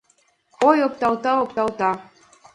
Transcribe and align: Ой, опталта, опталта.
Ой, 0.67 0.77
опталта, 0.87 1.31
опталта. 1.43 1.91